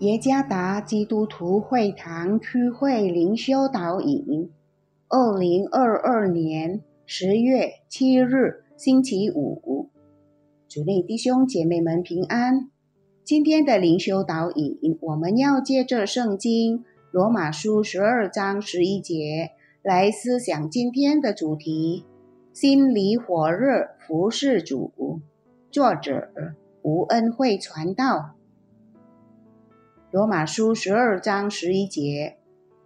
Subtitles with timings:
[0.00, 4.50] 耶加达基督徒会堂区会灵修导引，
[5.08, 9.90] 二零二二年十月七日星期五，
[10.66, 12.70] 主内弟兄姐妹们平安。
[13.24, 19.50] 今天的灵修导引，我们要借着圣经罗马书十二章十一节
[19.82, 22.06] 来思想今天的主题：
[22.54, 25.20] 心里火热服侍主。
[25.70, 26.30] 作者
[26.80, 28.39] 吴恩惠传道。
[30.12, 32.36] 罗马书十二章十一节：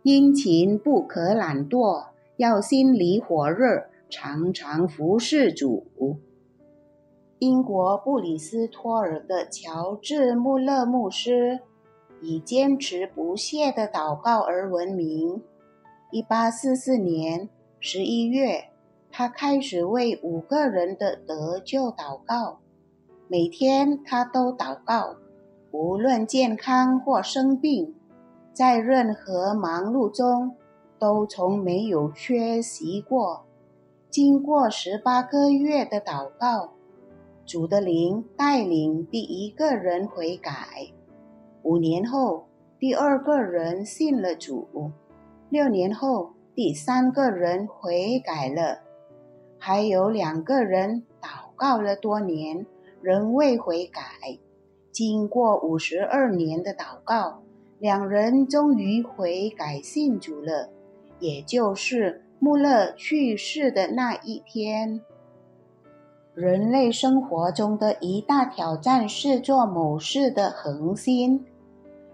[0.03, 5.87] 殷勤不可懒惰，要心里火热，常常服侍主。
[7.39, 11.61] 英国布里斯托尔的乔治·穆勒牧师
[12.21, 15.41] 以坚持不懈的祷告而闻名。
[16.11, 17.49] 一八四四年
[17.81, 18.67] 十一月，
[19.11, 22.59] 他开始为五个人的得救祷告，
[23.29, 25.17] 每天他都祷告。
[25.77, 27.97] 无论健康或生病，
[28.53, 30.55] 在任何忙碌中，
[31.01, 33.45] 都从没有缺席过。
[34.09, 36.75] 经过十八个月的祷告，
[37.45, 40.53] 主的灵带领第一个人悔改。
[41.65, 42.47] 五年后，
[42.79, 44.69] 第二个人信了主；
[45.51, 48.79] 六年后，第三个人悔改了。
[49.59, 52.65] 还有两个人祷告了多年，
[53.03, 54.01] 仍未悔改。
[54.95, 57.43] 经过五十二年的祷告，
[57.81, 60.71] 两人终于悔改信主了，
[61.19, 65.01] 也就是穆勒去世的那一天。
[66.33, 71.45] 人类生活中的一大挑战是做某事的恒心。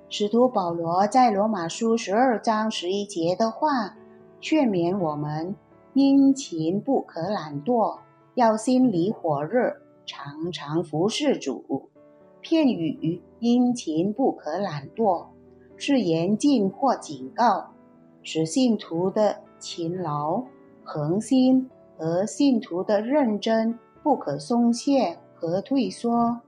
[0.09, 3.98] 使徒保罗在罗马书十二章十一节的话，
[4.41, 5.54] 劝勉我们：
[5.93, 7.99] 殷勤不可懒惰，
[8.34, 11.90] 要心里火热，常常服侍主。
[12.41, 15.27] 片语殷勤不可懒惰，
[15.77, 17.71] 是严禁或警告，
[18.23, 20.43] 使信徒的勤劳、
[20.83, 26.41] 恒心和信徒的认真不可松懈和退缩。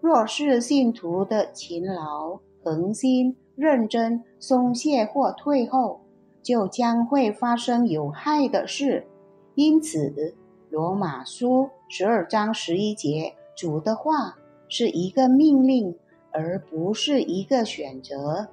[0.00, 6.00] 若是信徒的勤劳、恒心、认真松懈或退后，
[6.42, 9.06] 就将会发生有害的事。
[9.54, 10.34] 因此，
[10.70, 14.36] 罗马书十二章十一节主的话。
[14.68, 15.94] 是一个命令，
[16.30, 18.48] 而不是一个选择。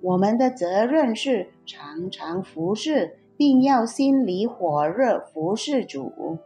[0.00, 6.38] 我们的责任是常常服侍，并要心里火热服侍主。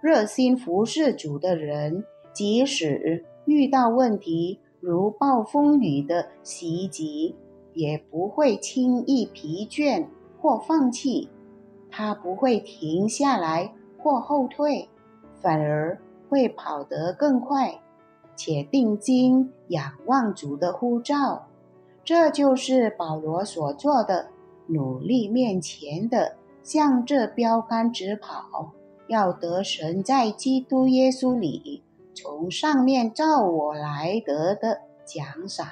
[0.00, 7.34] 热心服侍主的人，即使遇到问题如暴风雨的袭击，
[7.74, 10.06] 也不会轻易疲倦
[10.40, 11.28] 或放弃。
[11.90, 14.88] 他不会停下来或后退，
[15.40, 17.80] 反而会跑得更快。
[18.38, 21.48] 且定睛仰望主的呼召，
[22.04, 24.28] 这就是保罗所做的。
[24.70, 28.72] 努力面前的，向这标杆直跑，
[29.08, 31.82] 要得神在基督耶稣里
[32.14, 35.66] 从上面照我来得的奖赏。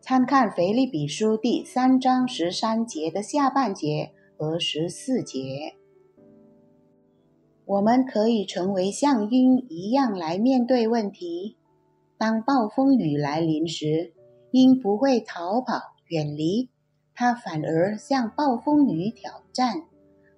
[0.00, 5.76] 参看腓立比书第三章十三节的下半节和十四节。
[7.72, 11.56] 我们可以成为像鹰一样来面对问题。
[12.18, 14.12] 当暴风雨来临时，
[14.50, 16.68] 鹰不会逃跑远离，
[17.14, 19.84] 它反而向暴风雨挑战。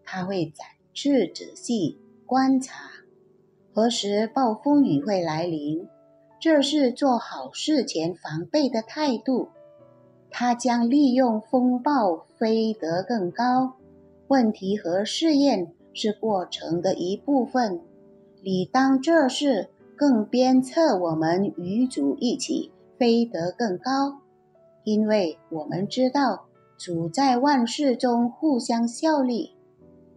[0.04, 2.88] 它会展翅仔细观察
[3.72, 5.88] 何时暴风雨会来临，
[6.38, 9.48] 这是做好事前防备的态度。
[10.30, 13.74] 它将利用风暴飞得更高。
[14.28, 15.74] 问题和试验。
[15.94, 17.80] 是过程的一部分，
[18.42, 24.20] 理当这是更鞭策我们与主一起飞得更高，
[24.82, 26.46] 因为我们知道
[26.76, 29.52] 主在万事中互相效力。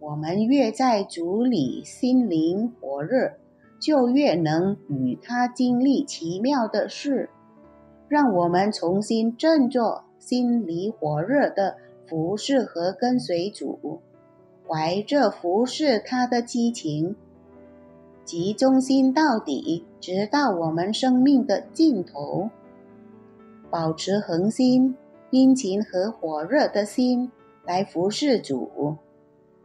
[0.00, 3.32] 我们越在主里心灵火热，
[3.80, 7.30] 就越能与他经历奇妙的事。
[8.08, 11.76] 让我们重新振作，心里火热的
[12.06, 14.00] 服侍和跟随主。
[14.68, 17.16] 怀着服侍他的激情，
[18.22, 22.50] 集中心到底，直到我们生命的尽头。
[23.70, 24.94] 保持恒心、
[25.30, 27.32] 殷勤和火热的心
[27.64, 28.96] 来服侍主。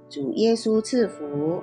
[0.09, 1.61] 主耶稣赐福。